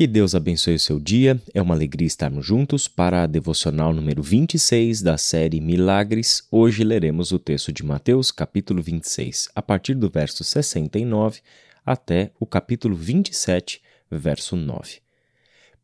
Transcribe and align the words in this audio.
Que 0.00 0.06
Deus 0.06 0.34
abençoe 0.34 0.76
o 0.76 0.80
seu 0.80 0.98
dia. 0.98 1.38
É 1.52 1.60
uma 1.60 1.74
alegria 1.74 2.06
estarmos 2.06 2.46
juntos 2.46 2.88
para 2.88 3.22
a 3.22 3.26
devocional 3.26 3.92
número 3.92 4.22
26 4.22 5.02
da 5.02 5.18
série 5.18 5.60
Milagres. 5.60 6.42
Hoje 6.50 6.82
leremos 6.82 7.32
o 7.32 7.38
texto 7.38 7.70
de 7.70 7.84
Mateus, 7.84 8.30
capítulo 8.30 8.82
26, 8.82 9.50
a 9.54 9.60
partir 9.60 9.92
do 9.92 10.08
verso 10.08 10.42
69 10.42 11.42
até 11.84 12.32
o 12.40 12.46
capítulo 12.46 12.96
27, 12.96 13.82
verso 14.10 14.56
9. 14.56 15.00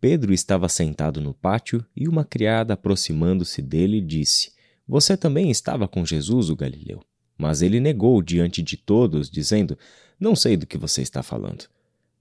Pedro 0.00 0.32
estava 0.32 0.66
sentado 0.66 1.20
no 1.20 1.34
pátio 1.34 1.84
e 1.94 2.08
uma 2.08 2.24
criada, 2.24 2.72
aproximando-se 2.72 3.60
dele, 3.60 4.00
disse: 4.00 4.52
Você 4.88 5.14
também 5.14 5.50
estava 5.50 5.86
com 5.86 6.06
Jesus, 6.06 6.48
o 6.48 6.56
Galileu. 6.56 7.02
Mas 7.36 7.60
ele 7.60 7.80
negou 7.80 8.22
diante 8.22 8.62
de 8.62 8.78
todos, 8.78 9.28
dizendo: 9.28 9.78
Não 10.18 10.34
sei 10.34 10.56
do 10.56 10.66
que 10.66 10.78
você 10.78 11.02
está 11.02 11.22
falando. 11.22 11.66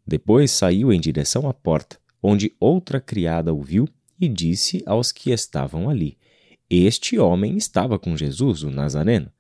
Depois 0.06 0.52
saiu 0.52 0.94
em 0.94 1.00
direção 1.00 1.48
à 1.48 1.54
porta, 1.54 1.98
onde 2.22 2.56
outra 2.60 3.02
criada 3.02 3.54
o 3.54 3.62
viu 3.62 3.88
e 4.20 4.28
disse 4.28 4.84
aos 4.86 5.12
que 5.12 5.32
estavam 5.32 5.90
ali: 5.90 6.18
Este 6.70 7.18
homem 7.18 7.58
estava 7.58 7.98
com 7.98 8.16
Jesus, 8.16 8.64
o 8.64 8.70
Nazareno. 8.70 9.32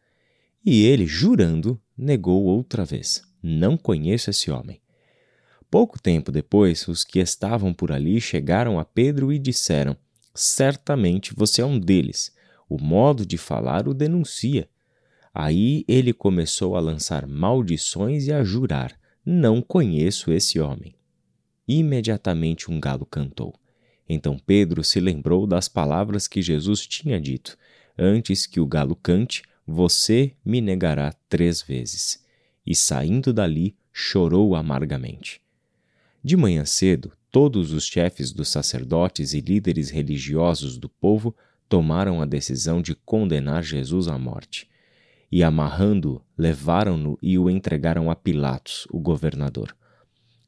E 0.66 0.84
ele, 0.84 1.06
jurando, 1.06 1.80
negou 1.98 2.44
outra 2.46 2.84
vez: 2.84 3.23
Não 3.42 3.78
conheço 3.78 4.30
esse 4.30 4.50
homem. 4.50 4.82
Pouco 5.70 6.02
tempo 6.02 6.32
depois, 6.32 6.88
os 6.88 7.04
que 7.04 7.20
estavam 7.20 7.73
por 7.73 7.92
ali 7.92 8.20
chegaram 8.20 8.80
a 8.80 8.86
Pedro 8.86 9.32
e 9.32 9.38
disseram: 9.38 9.95
Certamente 10.34 11.34
você 11.36 11.62
é 11.62 11.66
um 11.66 11.80
deles. 11.80 12.34
O 12.68 12.82
modo 12.82 13.26
de 13.26 13.38
falar 13.38 13.88
o 13.88 13.94
denuncia. 13.94 14.68
Aí 15.34 15.84
ele 15.88 16.14
começou 16.14 16.76
a 16.76 16.80
lançar 16.80 17.28
maldições 17.28 18.26
e 18.26 18.34
a 18.34 18.44
jurar: 18.44 18.98
não 19.26 19.60
conheço 19.60 20.32
esse 20.32 20.60
homem. 20.60 20.94
Imediatamente 21.68 22.70
um 22.70 22.80
galo 22.80 23.08
cantou. 23.08 23.56
Então 24.08 24.38
Pedro 24.38 24.84
se 24.84 25.00
lembrou 25.00 25.48
das 25.48 25.68
palavras 25.68 26.28
que 26.28 26.44
Jesus 26.44 26.86
tinha 26.86 27.20
dito: 27.20 27.58
Antes 27.98 28.45
que 28.45 28.59
o 28.59 28.67
galo 28.67 28.95
cante, 28.95 29.42
você 29.66 30.34
me 30.45 30.62
negará 30.62 31.12
três 31.28 31.62
vezes. 31.62 32.23
E 32.64 32.76
saindo 32.76 33.34
dali, 33.34 33.76
chorou 33.92 34.56
amargamente. 34.56 35.42
De 36.23 36.38
manhã 36.38 36.66
cedo, 36.66 37.12
todos 37.32 37.72
os 37.72 37.86
chefes 37.86 38.32
dos 38.32 38.50
sacerdotes 38.50 39.34
e 39.34 39.42
líderes 39.42 39.89
religiosos 39.89 40.78
do 40.78 40.88
povo 40.88 41.36
tomaram 41.67 42.22
a 42.22 42.26
decisão 42.26 42.80
de 42.82 42.94
condenar 42.94 43.64
Jesus 43.64 44.08
à 44.08 44.20
morte 44.20 44.70
e, 45.31 45.44
amarrando-o, 45.44 46.22
levaram-no 46.38 47.18
e 47.22 47.38
o 47.38 47.50
entregaram 47.50 48.09
a 48.09 48.16
Pilatos, 48.16 48.88
o 48.92 49.00
governador. 49.00 49.76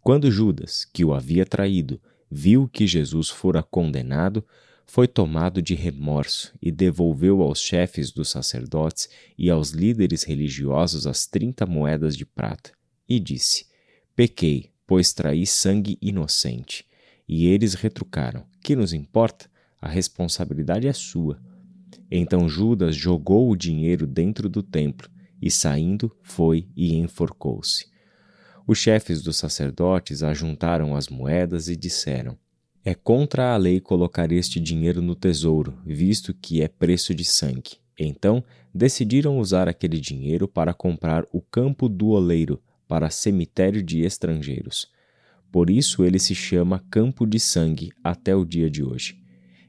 Quando 0.01 0.31
Judas, 0.31 0.85
que 0.85 1.03
o 1.03 1.13
havia 1.13 1.45
traído, 1.45 1.99
viu 2.29 2.67
que 2.67 2.87
Jesus 2.87 3.29
fora 3.29 3.61
condenado, 3.61 4.45
foi 4.85 5.07
tomado 5.07 5.61
de 5.61 5.75
remorso 5.75 6.53
e 6.61 6.71
devolveu 6.71 7.41
aos 7.41 7.59
chefes 7.59 8.11
dos 8.11 8.29
sacerdotes 8.29 9.09
e 9.37 9.49
aos 9.49 9.71
líderes 9.71 10.23
religiosos 10.23 11.05
as 11.05 11.27
trinta 11.27 11.65
moedas 11.65 12.15
de 12.15 12.25
prata, 12.25 12.71
e 13.07 13.19
disse: 13.19 13.65
Pequei, 14.15 14.71
pois 14.87 15.11
traí 15.11 15.45
sangue 15.45 15.97
inocente. 16.01 16.85
E 17.27 17.47
eles 17.47 17.73
retrucaram: 17.73 18.45
Que 18.63 18.75
nos 18.75 18.93
importa? 18.93 19.49
A 19.79 19.89
responsabilidade 19.89 20.87
é 20.87 20.93
sua. 20.93 21.39
Então 22.09 22.47
Judas 22.47 22.95
jogou 22.95 23.49
o 23.49 23.55
dinheiro 23.55 24.07
dentro 24.07 24.47
do 24.47 24.63
templo 24.63 25.09
e, 25.41 25.51
saindo, 25.51 26.11
foi 26.21 26.67
e 26.75 26.95
enforcou-se. 26.95 27.87
Os 28.65 28.77
chefes 28.77 29.21
dos 29.21 29.37
sacerdotes 29.37 30.23
ajuntaram 30.23 30.95
as 30.95 31.07
moedas 31.07 31.69
e 31.69 31.75
disseram: 31.75 32.37
É 32.83 32.93
contra 32.93 33.53
a 33.53 33.57
lei 33.57 33.79
colocar 33.79 34.31
este 34.31 34.59
dinheiro 34.59 35.01
no 35.01 35.15
tesouro, 35.15 35.77
visto 35.85 36.33
que 36.33 36.61
é 36.61 36.67
preço 36.67 37.13
de 37.13 37.23
sangue. 37.23 37.77
Então 37.99 38.43
decidiram 38.73 39.39
usar 39.39 39.67
aquele 39.67 39.99
dinheiro 39.99 40.47
para 40.47 40.73
comprar 40.73 41.25
o 41.31 41.41
campo 41.41 41.89
do 41.89 42.09
oleiro 42.09 42.61
para 42.87 43.09
cemitério 43.09 43.81
de 43.81 44.01
estrangeiros. 44.01 44.89
Por 45.51 45.69
isso 45.69 46.03
ele 46.03 46.19
se 46.19 46.35
chama 46.35 46.83
Campo 46.91 47.25
de 47.25 47.39
Sangue 47.39 47.91
até 48.03 48.35
o 48.35 48.45
dia 48.45 48.69
de 48.69 48.83
hoje. 48.83 49.19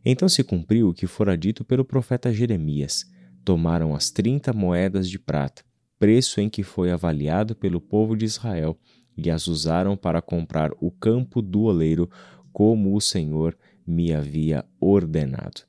Então 0.05 0.29
se 0.29 0.45
cumpriu 0.45 0.89
o 0.89 0.95
que 0.95 1.07
fora 1.07 1.37
dito 1.37 1.65
pelo 1.65 1.85
profeta 1.85 2.33
Jeremias. 2.33 3.05
Tomaram 3.45 3.95
as 3.95 4.11
trinta 4.11 4.53
moedas 4.53 5.09
de 5.09 5.19
prata, 5.19 5.63
preço 5.99 6.41
em 6.41 6.49
que 6.49 6.63
foi 6.63 6.91
avaliado 6.91 7.55
pelo 7.55 7.81
povo 7.81 8.17
de 8.17 8.25
Israel, 8.25 8.79
e 9.17 9.31
as 9.31 9.49
usaram 9.49 9.97
para 9.97 10.23
comprar 10.23 10.71
o 10.81 10.91
campo 10.91 11.43
do 11.43 11.63
oleiro, 11.63 12.09
como 12.53 12.95
o 12.95 13.01
Senhor 13.01 13.57
me 13.87 14.13
havia 14.13 14.65
ordenado. 14.81 15.63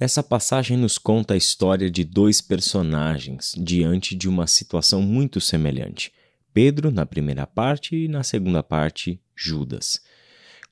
Essa 0.00 0.22
passagem 0.22 0.76
nos 0.76 0.96
conta 0.96 1.34
a 1.34 1.36
história 1.36 1.90
de 1.90 2.04
dois 2.04 2.40
personagens 2.40 3.52
diante 3.58 4.14
de 4.14 4.28
uma 4.28 4.46
situação 4.46 5.02
muito 5.02 5.40
semelhante. 5.40 6.12
Pedro 6.54 6.90
na 6.90 7.04
primeira 7.04 7.46
parte 7.46 7.96
e 7.96 8.08
na 8.08 8.22
segunda 8.22 8.62
parte, 8.62 9.20
Judas. 9.34 10.00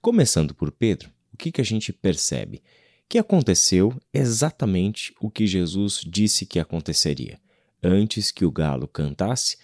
Começando 0.00 0.54
por 0.54 0.70
Pedro, 0.70 1.10
o 1.34 1.36
que, 1.36 1.50
que 1.50 1.60
a 1.60 1.64
gente 1.64 1.92
percebe? 1.92 2.62
Que 3.08 3.18
aconteceu 3.18 3.94
exatamente 4.12 5.14
o 5.20 5.30
que 5.30 5.46
Jesus 5.46 6.00
disse 6.06 6.44
que 6.44 6.58
aconteceria. 6.58 7.38
Antes 7.82 8.30
que 8.30 8.44
o 8.44 8.50
galo 8.50 8.88
cantasse, 8.88 9.56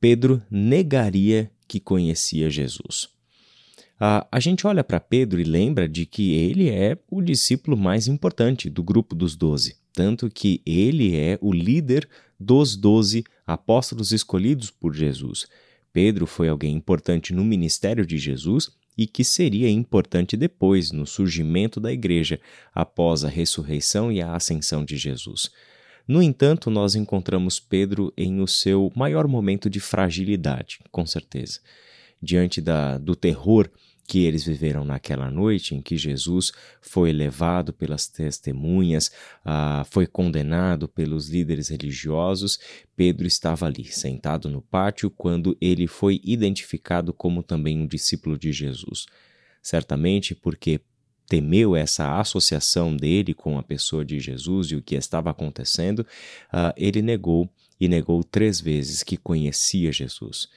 Pedro 0.00 0.42
negaria 0.50 1.50
que 1.66 1.80
conhecia 1.80 2.50
Jesus. 2.50 3.08
A 3.98 4.40
gente 4.40 4.66
olha 4.66 4.82
para 4.82 4.98
Pedro 4.98 5.40
e 5.40 5.44
lembra 5.44 5.88
de 5.88 6.04
que 6.04 6.32
ele 6.32 6.68
é 6.68 6.98
o 7.08 7.22
discípulo 7.22 7.76
mais 7.76 8.08
importante 8.08 8.68
do 8.68 8.82
grupo 8.82 9.14
dos 9.14 9.36
doze, 9.36 9.76
tanto 9.92 10.28
que 10.28 10.60
ele 10.66 11.16
é 11.16 11.38
o 11.40 11.52
líder 11.52 12.08
dos 12.38 12.74
doze 12.74 13.22
apóstolos 13.46 14.10
escolhidos 14.10 14.72
por 14.72 14.92
Jesus. 14.92 15.46
Pedro 15.92 16.26
foi 16.26 16.48
alguém 16.48 16.74
importante 16.74 17.32
no 17.32 17.44
ministério 17.44 18.04
de 18.04 18.18
Jesus 18.18 18.72
e 18.96 19.06
que 19.06 19.24
seria 19.24 19.70
importante 19.70 20.36
depois 20.36 20.92
no 20.92 21.06
surgimento 21.06 21.80
da 21.80 21.92
igreja 21.92 22.40
após 22.74 23.24
a 23.24 23.28
ressurreição 23.28 24.12
e 24.12 24.20
a 24.20 24.34
ascensão 24.34 24.84
de 24.84 24.96
Jesus. 24.96 25.50
No 26.06 26.22
entanto, 26.22 26.68
nós 26.68 26.94
encontramos 26.94 27.60
Pedro 27.60 28.12
em 28.16 28.40
o 28.40 28.46
seu 28.46 28.92
maior 28.94 29.26
momento 29.28 29.70
de 29.70 29.80
fragilidade, 29.80 30.78
com 30.90 31.06
certeza. 31.06 31.60
Diante 32.20 32.60
da, 32.60 32.98
do 32.98 33.14
terror 33.14 33.68
que 34.06 34.24
eles 34.24 34.44
viveram 34.44 34.84
naquela 34.84 35.30
noite 35.30 35.74
em 35.74 35.80
que 35.80 35.96
Jesus 35.96 36.52
foi 36.80 37.12
levado 37.12 37.72
pelas 37.72 38.08
testemunhas, 38.08 39.10
ah, 39.44 39.84
foi 39.88 40.06
condenado 40.06 40.88
pelos 40.88 41.28
líderes 41.28 41.68
religiosos, 41.68 42.58
Pedro 42.96 43.26
estava 43.26 43.66
ali, 43.66 43.84
sentado 43.84 44.48
no 44.48 44.60
pátio, 44.60 45.10
quando 45.10 45.56
ele 45.60 45.86
foi 45.86 46.20
identificado 46.24 47.12
como 47.12 47.42
também 47.42 47.78
um 47.78 47.86
discípulo 47.86 48.38
de 48.38 48.52
Jesus. 48.52 49.06
Certamente 49.62 50.34
porque 50.34 50.80
temeu 51.28 51.74
essa 51.76 52.18
associação 52.18 52.94
dele 52.94 53.32
com 53.32 53.56
a 53.56 53.62
pessoa 53.62 54.04
de 54.04 54.18
Jesus 54.18 54.70
e 54.70 54.76
o 54.76 54.82
que 54.82 54.96
estava 54.96 55.30
acontecendo, 55.30 56.06
ah, 56.52 56.74
ele 56.76 57.00
negou 57.00 57.48
e 57.80 57.88
negou 57.88 58.22
três 58.22 58.60
vezes 58.60 59.02
que 59.02 59.16
conhecia 59.16 59.92
Jesus. 59.92 60.48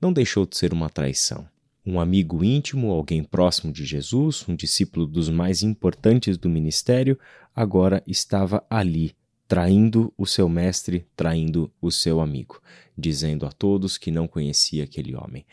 Não 0.00 0.12
deixou 0.12 0.46
de 0.46 0.56
ser 0.56 0.72
uma 0.72 0.88
traição 0.88 1.48
um 1.84 1.98
amigo 1.98 2.44
íntimo, 2.44 2.90
alguém 2.90 3.22
próximo 3.22 3.72
de 3.72 3.84
Jesus, 3.84 4.44
um 4.48 4.54
discípulo 4.54 5.06
dos 5.06 5.28
mais 5.28 5.62
importantes 5.62 6.36
do 6.36 6.48
ministério, 6.48 7.18
agora 7.54 8.02
estava 8.06 8.64
ali, 8.68 9.14
traindo 9.48 10.12
o 10.16 10.26
seu 10.26 10.48
mestre, 10.48 11.06
traindo 11.16 11.72
o 11.80 11.90
seu 11.90 12.20
amigo, 12.20 12.60
dizendo 12.96 13.46
a 13.46 13.50
todos 13.50 13.98
que 13.98 14.10
não 14.10 14.28
conhecia 14.28 14.84
aquele 14.84 15.14
homem. 15.14 15.44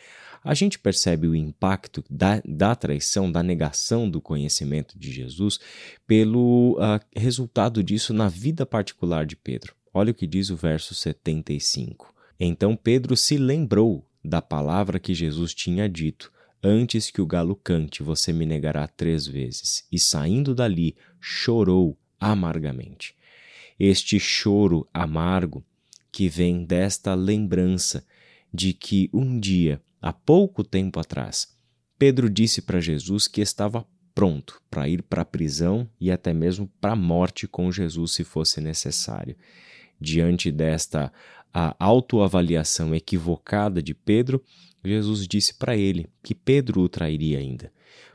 A 0.44 0.54
gente 0.54 0.78
percebe 0.78 1.28
o 1.28 1.36
impacto 1.36 2.04
da, 2.10 2.42
da 2.46 2.76
traição, 2.76 3.32
da 3.32 3.42
negação 3.42 4.10
do 4.10 4.22
conhecimento 4.22 4.98
de 4.98 5.12
Jesus, 5.12 5.60
pelo 6.06 6.78
uh, 6.78 7.00
resultado 7.16 7.84
disso 7.84 8.14
na 8.14 8.30
vida 8.30 8.66
particular 8.66 9.26
de 9.26 9.36
Pedro. 9.36 9.74
Olha 9.94 10.12
o 10.12 10.14
que 10.14 10.28
diz 10.28 10.50
o 10.50 10.56
verso 10.56 10.94
75. 10.94 12.14
Então 12.40 12.76
Pedro 12.76 13.18
se 13.18 13.36
lembrou 13.36 14.07
da 14.28 14.42
palavra 14.42 15.00
que 15.00 15.14
Jesus 15.14 15.54
tinha 15.54 15.88
dito: 15.88 16.32
Antes 16.62 17.10
que 17.10 17.22
o 17.22 17.26
galo 17.26 17.56
cante, 17.56 18.04
você 18.04 18.34
me 18.34 18.46
negará 18.46 18.88
três 18.88 19.26
vezes. 19.26 19.88
E 19.92 19.98
saindo 19.98 20.54
dali, 20.54 20.96
chorou 21.20 21.98
amargamente. 22.20 23.16
Este 23.80 24.20
choro 24.20 24.88
amargo 24.94 25.64
que 26.12 26.28
vem 26.28 26.66
desta 26.66 27.14
lembrança 27.14 28.06
de 28.54 28.74
que 28.74 29.10
um 29.14 29.40
dia, 29.40 29.82
há 30.02 30.12
pouco 30.12 30.64
tempo 30.64 31.00
atrás, 31.00 31.56
Pedro 31.98 32.30
disse 32.30 32.62
para 32.62 32.80
Jesus 32.80 33.28
que 33.28 33.42
estava 33.42 33.86
pronto 34.14 34.62
para 34.70 34.90
ir 34.90 35.04
para 35.04 35.22
a 35.22 35.26
prisão 35.26 35.88
e 36.02 36.10
até 36.10 36.34
mesmo 36.34 36.68
para 36.82 36.94
a 36.94 36.96
morte 36.96 37.48
com 37.48 37.72
Jesus 37.72 38.14
se 38.14 38.24
fosse 38.24 38.60
necessário. 38.60 39.36
Diante 40.00 40.52
desta 40.52 41.12
a 41.54 41.76
autoavaliação 41.80 42.94
equivocada 42.94 43.82
de 43.82 43.94
Pedro, 43.94 44.44
Jesus 44.84 45.28
disse 45.28 45.54
para 45.54 45.76
ele 45.76 46.08
que 46.24 46.36
Pedro 46.36 46.82
o 46.82 46.90
trairia 46.90 47.40
ainda, 47.40 47.72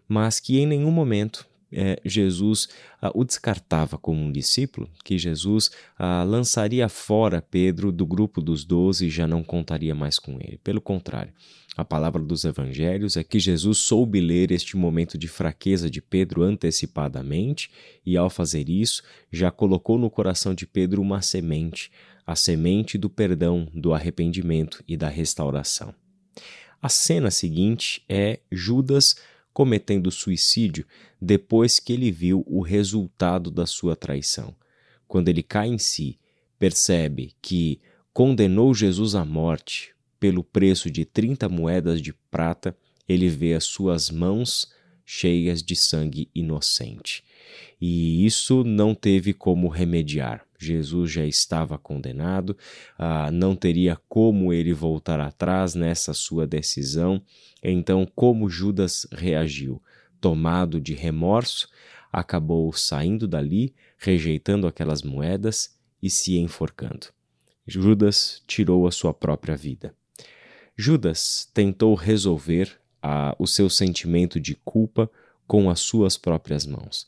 mas 0.08 0.40
que 0.40 0.58
em 0.58 0.66
nenhum 0.66 0.90
momento 0.90 1.46
é, 1.72 1.98
Jesus 2.04 2.68
ah, 3.00 3.10
o 3.14 3.24
descartava 3.24 3.96
como 3.96 4.20
um 4.20 4.30
discípulo, 4.30 4.88
que 5.02 5.16
Jesus 5.16 5.70
ah, 5.98 6.22
lançaria 6.22 6.88
fora 6.88 7.40
Pedro 7.40 7.90
do 7.90 8.04
grupo 8.04 8.42
dos 8.42 8.64
doze 8.64 9.06
e 9.06 9.10
já 9.10 9.26
não 9.26 9.42
contaria 9.42 9.94
mais 9.94 10.18
com 10.18 10.32
ele. 10.34 10.60
Pelo 10.62 10.80
contrário, 10.80 11.32
a 11.74 11.84
palavra 11.84 12.20
dos 12.20 12.44
evangelhos 12.44 13.16
é 13.16 13.24
que 13.24 13.38
Jesus 13.38 13.78
soube 13.78 14.20
ler 14.20 14.50
este 14.50 14.76
momento 14.76 15.16
de 15.16 15.26
fraqueza 15.26 15.88
de 15.88 16.02
Pedro 16.02 16.42
antecipadamente 16.42 17.70
e, 18.04 18.14
ao 18.14 18.28
fazer 18.28 18.68
isso, 18.68 19.02
já 19.32 19.50
colocou 19.50 19.96
no 19.96 20.10
coração 20.10 20.54
de 20.54 20.66
Pedro 20.66 21.00
uma 21.00 21.22
semente, 21.22 21.90
a 22.26 22.36
semente 22.36 22.96
do 22.96 23.10
perdão, 23.10 23.68
do 23.74 23.92
arrependimento 23.92 24.82
e 24.86 24.96
da 24.96 25.08
restauração. 25.08 25.94
A 26.80 26.88
cena 26.88 27.30
seguinte 27.30 28.04
é 28.08 28.40
Judas 28.50 29.16
cometendo 29.52 30.10
suicídio 30.10 30.86
depois 31.20 31.78
que 31.78 31.92
ele 31.92 32.10
viu 32.10 32.42
o 32.46 32.60
resultado 32.60 33.50
da 33.50 33.66
sua 33.66 33.94
traição. 33.94 34.54
Quando 35.06 35.28
ele 35.28 35.42
cai 35.42 35.68
em 35.68 35.78
si, 35.78 36.18
percebe 36.58 37.34
que 37.40 37.80
condenou 38.12 38.74
Jesus 38.74 39.14
à 39.14 39.24
morte 39.24 39.94
pelo 40.18 40.42
preço 40.44 40.90
de 40.90 41.04
30 41.04 41.48
moedas 41.48 42.00
de 42.00 42.12
prata, 42.30 42.76
ele 43.08 43.28
vê 43.28 43.54
as 43.54 43.64
suas 43.64 44.10
mãos 44.10 44.72
cheias 45.04 45.62
de 45.62 45.74
sangue 45.74 46.30
inocente. 46.34 47.24
E 47.80 48.24
isso 48.24 48.62
não 48.64 48.94
teve 48.94 49.32
como 49.32 49.68
remediar. 49.68 50.46
Jesus 50.62 51.10
já 51.10 51.24
estava 51.24 51.76
condenado, 51.76 52.56
ah, 52.98 53.30
não 53.30 53.56
teria 53.56 53.98
como 54.08 54.52
ele 54.52 54.72
voltar 54.72 55.20
atrás 55.20 55.74
nessa 55.74 56.14
sua 56.14 56.46
decisão. 56.46 57.22
Então, 57.62 58.06
como 58.14 58.48
Judas 58.48 59.06
reagiu? 59.12 59.82
Tomado 60.20 60.80
de 60.80 60.94
remorso, 60.94 61.68
acabou 62.12 62.72
saindo 62.72 63.26
dali, 63.26 63.74
rejeitando 63.98 64.66
aquelas 64.66 65.02
moedas 65.02 65.76
e 66.02 66.08
se 66.08 66.38
enforcando. 66.38 67.08
Judas 67.66 68.42
tirou 68.46 68.86
a 68.86 68.90
sua 68.90 69.14
própria 69.14 69.56
vida. 69.56 69.94
Judas 70.76 71.48
tentou 71.52 71.94
resolver 71.94 72.78
ah, 73.02 73.34
o 73.38 73.46
seu 73.46 73.68
sentimento 73.68 74.40
de 74.40 74.54
culpa 74.54 75.10
com 75.46 75.68
as 75.68 75.80
suas 75.80 76.16
próprias 76.16 76.66
mãos. 76.66 77.06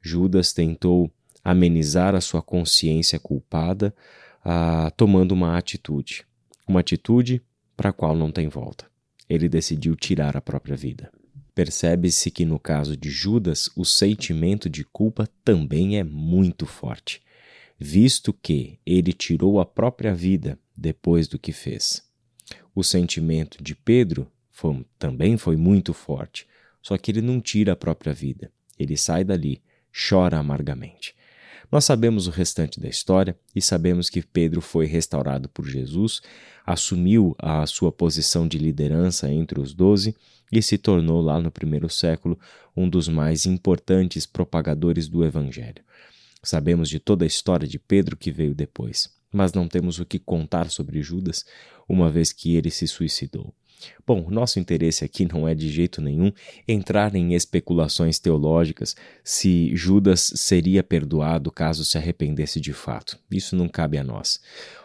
Judas 0.00 0.52
tentou 0.52 1.10
amenizar 1.44 2.14
a 2.14 2.20
sua 2.20 2.40
consciência 2.40 3.20
culpada, 3.20 3.94
ah, 4.42 4.90
tomando 4.96 5.32
uma 5.32 5.58
atitude, 5.58 6.24
uma 6.66 6.80
atitude 6.80 7.42
para 7.76 7.90
a 7.90 7.92
qual 7.92 8.16
não 8.16 8.32
tem 8.32 8.48
volta. 8.48 8.86
Ele 9.28 9.48
decidiu 9.48 9.94
tirar 9.94 10.36
a 10.36 10.40
própria 10.40 10.76
vida. 10.76 11.12
Percebe-se 11.54 12.30
que 12.30 12.44
no 12.44 12.58
caso 12.58 12.96
de 12.96 13.10
Judas, 13.10 13.70
o 13.76 13.84
sentimento 13.84 14.68
de 14.68 14.84
culpa 14.84 15.28
também 15.44 15.98
é 15.98 16.02
muito 16.02 16.66
forte, 16.66 17.22
visto 17.78 18.32
que 18.32 18.78
ele 18.84 19.12
tirou 19.12 19.60
a 19.60 19.66
própria 19.66 20.14
vida 20.14 20.58
depois 20.76 21.28
do 21.28 21.38
que 21.38 21.52
fez. 21.52 22.02
O 22.74 22.82
sentimento 22.82 23.62
de 23.62 23.74
Pedro 23.74 24.26
foi, 24.50 24.84
também 24.98 25.36
foi 25.36 25.56
muito 25.56 25.92
forte, 25.94 26.46
só 26.82 26.98
que 26.98 27.10
ele 27.10 27.22
não 27.22 27.40
tira 27.40 27.72
a 27.72 27.76
própria 27.76 28.12
vida. 28.12 28.50
Ele 28.78 28.96
sai 28.96 29.22
dali, 29.22 29.62
chora 29.92 30.38
amargamente. 30.38 31.14
Nós 31.70 31.84
sabemos 31.84 32.26
o 32.26 32.30
restante 32.30 32.78
da 32.78 32.88
história 32.88 33.36
e 33.54 33.60
sabemos 33.60 34.08
que 34.08 34.22
Pedro 34.22 34.60
foi 34.60 34.86
restaurado 34.86 35.48
por 35.48 35.66
Jesus, 35.66 36.20
assumiu 36.64 37.34
a 37.38 37.66
sua 37.66 37.90
posição 37.90 38.46
de 38.46 38.58
liderança 38.58 39.30
entre 39.30 39.60
os 39.60 39.74
doze 39.74 40.14
e 40.52 40.62
se 40.62 40.78
tornou, 40.78 41.20
lá 41.20 41.40
no 41.40 41.50
primeiro 41.50 41.88
século, 41.88 42.38
um 42.76 42.88
dos 42.88 43.08
mais 43.08 43.46
importantes 43.46 44.26
propagadores 44.26 45.08
do 45.08 45.24
Evangelho. 45.24 45.82
Sabemos 46.42 46.88
de 46.88 47.00
toda 47.00 47.24
a 47.24 47.26
história 47.26 47.66
de 47.66 47.78
Pedro 47.78 48.16
que 48.16 48.30
veio 48.30 48.54
depois, 48.54 49.10
mas 49.32 49.52
não 49.52 49.66
temos 49.66 49.98
o 49.98 50.04
que 50.04 50.18
contar 50.18 50.70
sobre 50.70 51.02
Judas, 51.02 51.44
uma 51.88 52.10
vez 52.10 52.32
que 52.32 52.54
ele 52.54 52.70
se 52.70 52.86
suicidou. 52.86 53.54
Bom, 54.06 54.28
nosso 54.30 54.58
interesse 54.58 55.04
aqui 55.04 55.26
não 55.26 55.48
é 55.48 55.54
de 55.54 55.70
jeito 55.70 56.00
nenhum 56.00 56.30
entrar 56.68 57.14
em 57.14 57.34
especulações 57.34 58.18
teológicas 58.18 58.94
se 59.22 59.74
Judas 59.74 60.32
seria 60.36 60.82
perdoado 60.82 61.50
caso 61.50 61.84
se 61.84 61.96
arrependesse 61.96 62.60
de 62.60 62.72
fato. 62.72 63.18
Isso 63.30 63.56
não 63.56 63.68
cabe 63.68 63.98
a 63.98 64.04
nós. 64.04 64.40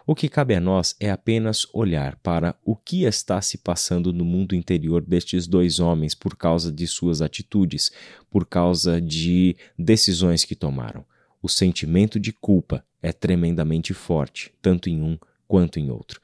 O 0.07 0.15
que 0.15 0.27
cabe 0.27 0.55
a 0.55 0.59
nós 0.59 0.95
é 0.99 1.11
apenas 1.11 1.67
olhar 1.73 2.15
para 2.17 2.55
o 2.65 2.75
que 2.75 3.03
está 3.03 3.41
se 3.41 3.57
passando 3.57 4.11
no 4.11 4.25
mundo 4.25 4.55
interior 4.55 5.01
destes 5.01 5.47
dois 5.47 5.79
homens 5.79 6.15
por 6.15 6.35
causa 6.35 6.71
de 6.71 6.87
suas 6.87 7.21
atitudes, 7.21 7.91
por 8.29 8.45
causa 8.45 8.99
de 8.99 9.55
decisões 9.77 10.43
que 10.45 10.55
tomaram. 10.55 11.05
O 11.41 11.47
sentimento 11.47 12.19
de 12.19 12.33
culpa 12.33 12.83
é 13.01 13.11
tremendamente 13.11 13.93
forte, 13.93 14.51
tanto 14.61 14.89
em 14.89 15.01
um 15.01 15.17
quanto 15.49 15.79
em 15.79 15.89
outro. 15.89 16.21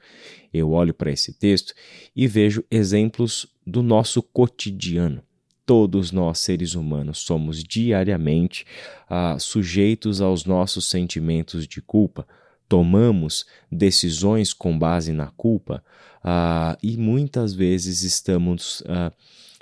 Eu 0.54 0.70
olho 0.70 0.94
para 0.94 1.10
esse 1.10 1.34
texto 1.34 1.74
e 2.14 2.28
vejo 2.28 2.64
exemplos 2.70 3.46
do 3.66 3.82
nosso 3.82 4.22
cotidiano. 4.22 5.20
Todos 5.66 6.12
nós, 6.12 6.38
seres 6.38 6.76
humanos, 6.76 7.18
somos 7.18 7.64
diariamente 7.64 8.64
ah, 9.10 9.36
sujeitos 9.40 10.20
aos 10.20 10.44
nossos 10.44 10.86
sentimentos 10.86 11.66
de 11.66 11.82
culpa, 11.82 12.24
tomamos 12.68 13.44
decisões 13.70 14.52
com 14.52 14.78
base 14.78 15.12
na 15.12 15.26
culpa 15.26 15.84
ah, 16.22 16.78
e 16.80 16.96
muitas 16.96 17.52
vezes 17.52 18.02
estamos 18.02 18.80
ah, 18.86 19.12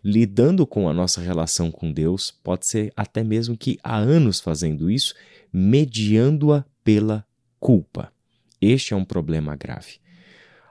lidando 0.04 0.66
com 0.66 0.90
a 0.90 0.92
nossa 0.92 1.22
relação 1.22 1.70
com 1.70 1.90
Deus, 1.90 2.30
pode 2.30 2.66
ser 2.66 2.92
até 2.94 3.24
mesmo 3.24 3.56
que 3.56 3.78
há 3.82 3.96
anos 3.96 4.40
fazendo 4.40 4.90
isso, 4.90 5.14
mediando-a 5.50 6.66
pela 6.84 7.26
culpa. 7.58 8.13
Este 8.64 8.94
é 8.94 8.96
um 8.96 9.04
problema 9.04 9.54
grave. 9.54 9.98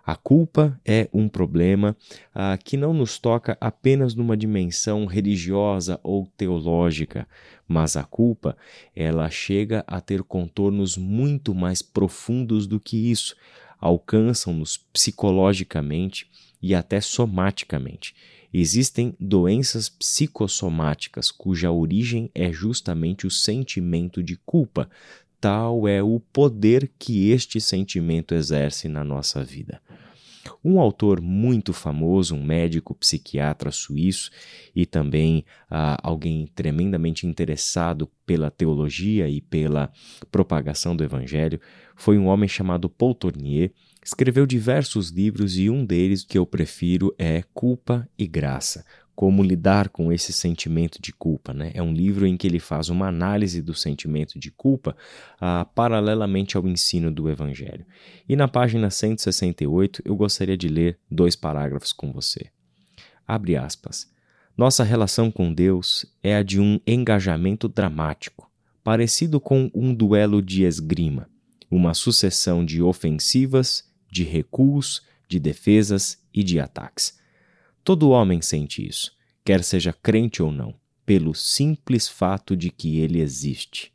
A 0.03 0.15
culpa 0.15 0.81
é 0.83 1.07
um 1.13 1.29
problema 1.29 1.95
ah, 2.33 2.57
que 2.57 2.75
não 2.75 2.91
nos 2.91 3.19
toca 3.19 3.55
apenas 3.61 4.15
numa 4.15 4.35
dimensão 4.35 5.05
religiosa 5.05 5.99
ou 6.01 6.25
teológica, 6.35 7.27
mas 7.67 7.95
a 7.95 8.03
culpa 8.03 8.57
ela 8.95 9.29
chega 9.29 9.83
a 9.87 10.01
ter 10.01 10.23
contornos 10.23 10.97
muito 10.97 11.53
mais 11.53 11.83
profundos 11.83 12.65
do 12.65 12.79
que 12.79 13.11
isso, 13.11 13.35
alcançam-nos 13.79 14.75
psicologicamente 14.75 16.27
e 16.61 16.73
até 16.73 16.99
somaticamente. 16.99 18.15
Existem 18.53 19.15
doenças 19.19 19.89
psicossomáticas 19.89 21.31
cuja 21.31 21.71
origem 21.71 22.29
é 22.35 22.51
justamente 22.51 23.25
o 23.25 23.31
sentimento 23.31 24.21
de 24.21 24.35
culpa, 24.45 24.87
tal 25.43 25.89
é 25.89 26.01
o 26.01 26.21
poder 26.21 26.89
que 26.97 27.29
este 27.29 27.59
sentimento 27.59 28.33
exerce 28.33 28.87
na 28.87 29.03
nossa 29.03 29.43
vida. 29.43 29.81
Um 30.63 30.79
autor 30.79 31.19
muito 31.19 31.73
famoso, 31.73 32.33
um 32.33 32.41
médico 32.41 32.95
psiquiatra 32.95 33.69
suíço 33.69 34.31
e 34.73 34.85
também 34.85 35.43
ah, 35.69 35.97
alguém 36.01 36.47
tremendamente 36.55 37.27
interessado 37.27 38.09
pela 38.25 38.49
teologia 38.49 39.27
e 39.27 39.41
pela 39.41 39.91
propagação 40.31 40.95
do 40.95 41.03
evangelho, 41.03 41.59
foi 41.93 42.17
um 42.17 42.27
homem 42.27 42.47
chamado 42.47 42.89
Paul 42.89 43.13
Tournier. 43.13 43.73
Escreveu 44.01 44.45
diversos 44.45 45.09
livros 45.09 45.57
e 45.57 45.69
um 45.69 45.85
deles 45.85 46.23
que 46.23 46.37
eu 46.37 46.45
prefiro 46.45 47.13
é 47.17 47.43
Culpa 47.53 48.07
e 48.17 48.25
Graça, 48.25 48.85
como 49.15 49.43
lidar 49.43 49.89
com 49.89 50.11
esse 50.11 50.33
sentimento 50.33 51.01
de 51.01 51.13
culpa. 51.13 51.53
Né? 51.53 51.71
É 51.73 51.81
um 51.81 51.93
livro 51.93 52.25
em 52.25 52.35
que 52.35 52.47
ele 52.47 52.59
faz 52.59 52.89
uma 52.89 53.07
análise 53.07 53.61
do 53.61 53.73
sentimento 53.73 54.39
de 54.39 54.51
culpa 54.51 54.95
ah, 55.39 55.65
paralelamente 55.65 56.57
ao 56.57 56.67
ensino 56.67 57.11
do 57.11 57.29
Evangelho. 57.29 57.85
E 58.27 58.35
na 58.35 58.47
página 58.47 58.89
168 58.89 60.01
eu 60.05 60.15
gostaria 60.15 60.57
de 60.57 60.67
ler 60.67 60.99
dois 61.09 61.35
parágrafos 61.35 61.93
com 61.93 62.11
você. 62.11 62.47
Abre 63.27 63.55
aspas. 63.55 64.11
Nossa 64.57 64.83
relação 64.83 65.31
com 65.31 65.53
Deus 65.53 66.05
é 66.21 66.35
a 66.35 66.43
de 66.43 66.59
um 66.59 66.79
engajamento 66.85 67.67
dramático, 67.67 68.51
parecido 68.83 69.39
com 69.39 69.71
um 69.73 69.93
duelo 69.93 70.41
de 70.41 70.63
esgrima, 70.63 71.27
uma 71.71 71.93
sucessão 71.93 72.63
de 72.63 72.81
ofensivas, 72.81 73.89
de 74.11 74.23
recuos, 74.23 75.01
de 75.27 75.39
defesas 75.39 76.19
e 76.31 76.43
de 76.43 76.59
ataques 76.59 77.22
Todo 77.83 78.09
homem 78.09 78.41
sente 78.41 78.87
isso, 78.87 79.11
quer 79.43 79.63
seja 79.63 79.91
crente 79.91 80.41
ou 80.41 80.51
não, 80.51 80.73
pelo 81.05 81.35
simples 81.35 82.07
fato 82.07 82.55
de 82.55 82.69
que 82.69 82.99
ele 82.99 83.19
existe, 83.19 83.91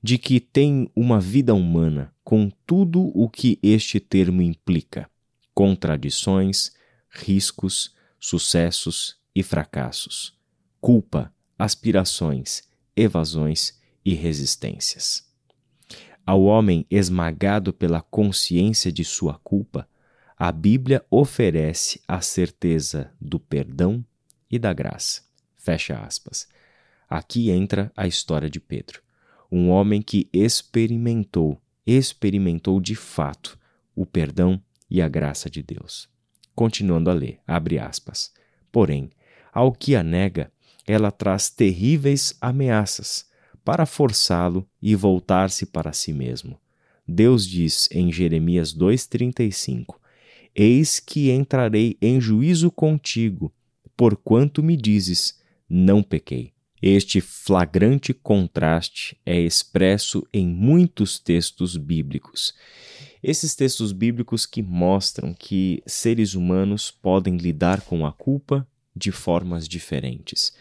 de 0.00 0.16
que 0.16 0.38
tem 0.38 0.88
uma 0.94 1.20
vida 1.20 1.52
humana 1.54 2.14
com 2.22 2.50
tudo 2.64 3.10
o 3.14 3.28
que 3.28 3.58
este 3.62 3.98
termo 3.98 4.42
implica: 4.42 5.10
contradições, 5.52 6.70
riscos, 7.10 7.94
sucessos 8.20 9.16
e 9.34 9.42
fracassos, 9.42 10.38
culpa, 10.80 11.32
aspirações, 11.58 12.62
evasões 12.94 13.80
e 14.04 14.14
resistências. 14.14 15.26
Ao 16.24 16.42
homem 16.42 16.86
esmagado 16.90 17.72
pela 17.72 18.00
consciência 18.00 18.92
de 18.92 19.04
sua 19.04 19.34
culpa, 19.38 19.88
A 20.38 20.52
Bíblia 20.52 21.02
oferece 21.10 21.98
a 22.06 22.20
certeza 22.20 23.10
do 23.18 23.40
perdão 23.40 24.04
e 24.50 24.58
da 24.58 24.70
graça. 24.70 25.22
Fecha 25.56 25.98
aspas. 25.98 26.46
Aqui 27.08 27.50
entra 27.50 27.90
a 27.96 28.06
história 28.06 28.50
de 28.50 28.60
Pedro, 28.60 29.00
um 29.50 29.70
homem 29.70 30.02
que 30.02 30.28
experimentou, 30.34 31.58
experimentou 31.86 32.80
de 32.80 32.94
fato 32.94 33.58
o 33.94 34.04
perdão 34.04 34.60
e 34.90 35.00
a 35.00 35.08
graça 35.08 35.48
de 35.48 35.62
Deus. 35.62 36.06
Continuando 36.54 37.08
a 37.08 37.14
ler, 37.14 37.40
abre 37.46 37.78
aspas. 37.78 38.30
Porém, 38.70 39.10
ao 39.50 39.72
que 39.72 39.96
a 39.96 40.02
nega, 40.02 40.52
ela 40.86 41.10
traz 41.10 41.48
terríveis 41.48 42.36
ameaças 42.42 43.26
para 43.64 43.86
forçá-lo 43.86 44.68
e 44.82 44.94
voltar-se 44.94 45.64
para 45.64 45.94
si 45.94 46.12
mesmo. 46.12 46.60
Deus 47.08 47.46
diz 47.46 47.88
em 47.90 48.12
Jeremias 48.12 48.76
2,35: 48.76 49.96
Eis 50.58 50.98
que 50.98 51.30
entrarei 51.30 51.98
em 52.00 52.18
juízo 52.18 52.70
contigo, 52.70 53.52
porquanto 53.94 54.62
me 54.62 54.74
dizes: 54.74 55.38
Não 55.68 56.02
pequei. 56.02 56.54
Este 56.80 57.20
flagrante 57.20 58.14
contraste 58.14 59.18
é 59.26 59.38
expresso 59.38 60.26
em 60.32 60.46
muitos 60.46 61.18
textos 61.18 61.76
bíblicos. 61.76 62.54
Esses 63.22 63.54
textos 63.54 63.92
bíblicos 63.92 64.46
que 64.46 64.62
mostram 64.62 65.34
que 65.34 65.82
seres 65.86 66.34
humanos 66.34 66.90
podem 66.90 67.36
lidar 67.36 67.82
com 67.82 68.06
a 68.06 68.12
culpa 68.12 68.66
de 68.94 69.12
formas 69.12 69.68
diferentes. 69.68 70.54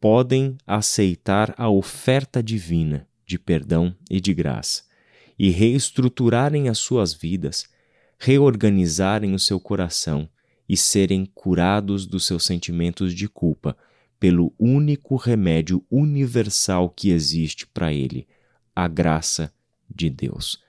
Podem 0.00 0.56
aceitar 0.66 1.54
a 1.58 1.68
oferta 1.68 2.42
divina 2.42 3.06
de 3.26 3.38
perdão 3.38 3.94
e 4.08 4.22
de 4.22 4.32
graça 4.32 4.84
e 5.38 5.50
reestruturarem 5.50 6.70
as 6.70 6.78
suas 6.78 7.12
vidas 7.12 7.68
reorganizarem 8.18 9.34
o 9.34 9.38
seu 9.38 9.60
coração 9.60 10.28
e 10.68 10.76
serem 10.76 11.24
curados 11.24 12.06
dos 12.06 12.26
seus 12.26 12.44
sentimentos 12.44 13.14
de 13.14 13.28
culpa 13.28 13.76
pelo 14.20 14.52
único 14.58 15.16
remédio 15.16 15.84
universal 15.90 16.90
que 16.90 17.10
existe 17.10 17.66
para 17.66 17.92
ele, 17.92 18.26
a 18.74 18.88
graça 18.88 19.52
de 19.88 20.10
Deus. 20.10 20.60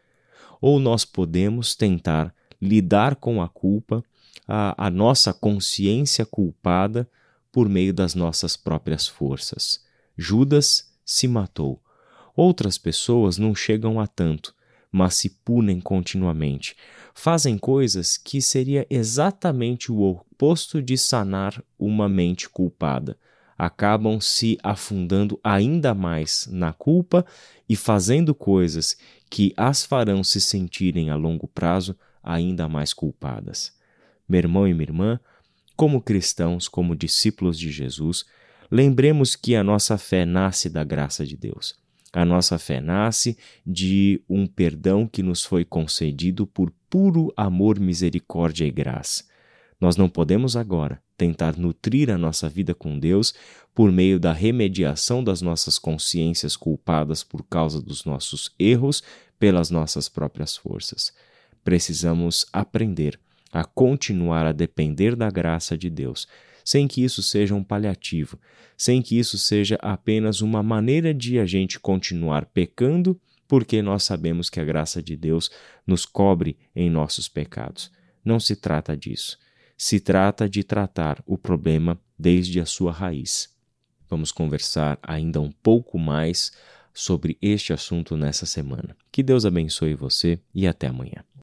Ou 0.62 0.79
nós 0.79 1.03
podemos 1.03 1.75
tentar 1.75 2.34
lidar 2.62 3.15
com 3.15 3.41
a 3.41 3.50
culpa, 3.50 4.03
a, 4.48 4.88
a 4.88 4.89
nossa 4.89 5.34
consciência 5.34 6.25
culpada, 6.25 7.10
por 7.51 7.68
meio 7.68 7.94
das 7.94 8.13
nossas 8.13 8.56
próprias 8.56 9.08
forças. 9.08 9.84
Judas 10.15 10.94
se 11.03 11.27
matou. 11.27 11.82
Outras 12.36 12.77
pessoas 12.77 13.38
não 13.38 13.56
chegam 13.56 14.00
a 14.00 14.06
tanto, 14.06 14.53
mas 14.91 15.15
se 15.15 15.29
punem 15.29 15.79
continuamente. 15.79 16.75
Fazem 17.13 17.58
coisas 17.58 18.17
que 18.17 18.41
seria 18.41 18.86
exatamente 18.89 19.91
o 19.91 20.01
oposto 20.01 20.81
de 20.81 20.98
sanar 20.98 21.63
uma 21.77 22.08
mente 22.08 22.50
culpada. 22.50 23.17
Acabam 23.58 24.22
se 24.22 24.58
afundando 24.63 25.39
ainda 25.43 25.93
mais 25.93 26.48
na 26.50 26.72
culpa 26.72 27.25
e 27.67 27.75
fazendo 27.75 28.34
coisas 28.34 28.96
que 29.29 29.53
as 29.58 29.84
farão 29.84 30.24
se 30.24 30.39
sentirem 30.39 31.10
a 31.10 31.15
longo 31.15 31.48
prazo 31.48 31.96
ainda 32.24 32.69
mais 32.69 32.93
culpadas. 32.93 33.74
Meu 34.27 34.39
irmão 34.39 34.67
e 34.67 34.74
minha 34.74 34.84
irmã, 34.84 35.19
como 35.75 36.01
cristãos, 36.01 36.67
como 36.67 36.96
discípulos 36.96 37.58
de 37.58 37.72
Jesus, 37.72 38.25
lembremos 38.72 39.36
que 39.36 39.55
a 39.55 39.63
nossa 39.63 39.98
fé 39.98 40.25
nasce 40.25 40.69
da 40.69 40.84
graça 40.84 41.25
de 41.25 41.36
Deus. 41.36 41.75
A 42.12 42.25
nossa 42.25 42.58
fé 42.58 42.82
nasce 42.82 43.38
de 43.66 44.22
um 44.28 44.48
perdão 44.48 45.08
que 45.08 45.22
nos 45.22 45.44
foi 45.44 45.63
concedido 45.63 46.48
por 46.48 46.72
puro 46.89 47.32
amor, 47.38 47.80
misericórdia 47.80 48.66
e 48.66 48.72
graça. 48.72 49.24
Nós 49.80 49.96
não 49.96 50.10
podemos 50.10 50.58
agora 50.58 51.01
tentar 51.16 51.56
nutrir 51.58 52.10
a 52.10 52.18
nossa 52.18 52.50
vida 52.50 52.74
com 52.74 52.98
Deus 52.98 53.34
por 53.75 53.92
meio 53.92 54.20
da 54.20 54.34
remediação 54.34 55.24
das 55.24 55.42
nossas 55.42 55.78
consciências 55.78 56.56
culpadas 56.56 57.24
por 57.24 57.44
causa 57.44 57.82
dos 57.82 58.06
nossos 58.06 58.51
erros 58.58 59.04
pelas 59.38 59.70
nossas 59.70 60.10
próprias 60.10 60.58
forças. 60.58 61.13
Precisamos 61.63 62.46
aprender 62.51 63.20
a 63.51 63.63
continuar 63.63 64.46
a 64.46 64.51
depender 64.51 65.16
da 65.16 65.30
graça 65.30 65.78
de 65.78 65.89
Deus, 65.89 66.28
sem 66.69 66.88
que 66.88 67.03
isso 67.03 67.23
seja 67.23 67.55
um 67.55 67.63
paliativo, 67.63 68.39
sem 68.77 69.01
que 69.01 69.17
isso 69.17 69.39
seja 69.39 69.75
apenas 69.81 70.39
uma 70.39 70.61
maneira 70.61 71.15
de 71.15 71.39
a 71.39 71.45
gente 71.47 71.79
continuar 71.79 72.45
pecando, 72.45 73.19
porque 73.47 73.81
nós 73.81 74.03
sabemos 74.03 74.51
que 74.51 74.59
a 74.59 74.63
graça 74.63 75.01
de 75.01 75.17
Deus 75.17 75.49
nos 75.88 76.05
cobre 76.05 76.59
em 76.75 76.88
nossos 76.88 77.27
pecados. 77.27 77.91
Não 78.23 78.39
se 78.39 78.55
trata 78.55 78.95
disso. 78.95 79.39
Se 79.75 79.99
trata 79.99 80.47
de 80.47 80.63
tratar 80.63 81.23
o 81.25 81.39
problema 81.39 81.99
desde 82.19 82.59
a 82.59 82.67
sua 82.67 82.91
raiz. 82.91 83.49
Vamos 84.07 84.31
conversar 84.31 84.99
ainda 85.01 85.41
um 85.41 85.51
pouco 85.51 85.97
mais 85.97 86.51
sobre 86.93 87.35
este 87.41 87.73
assunto 87.73 88.15
nessa 88.15 88.45
semana. 88.45 88.95
Que 89.11 89.23
Deus 89.23 89.43
abençoe 89.43 89.95
você 89.95 90.39
e 90.53 90.67
até 90.67 90.85
amanhã. 90.85 91.23